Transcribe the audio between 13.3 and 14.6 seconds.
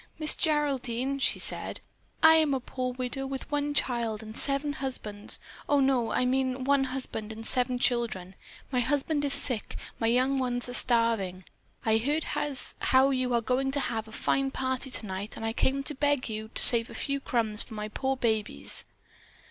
going to have a fine